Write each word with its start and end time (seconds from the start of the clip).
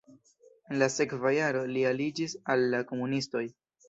En 0.69 0.77
la 0.83 0.85
sekva 0.93 1.33
jaro 1.35 1.61
li 1.75 1.83
aliĝis 1.89 2.33
al 2.55 2.65
la 2.73 2.81
komunistoj. 2.93 3.45